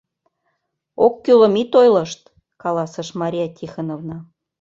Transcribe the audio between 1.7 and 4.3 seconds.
ойлышт,— каласыш Мария Тихоновна.